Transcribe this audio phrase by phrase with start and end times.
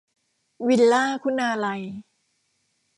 [0.67, 1.81] วิลล่า คุณาลัย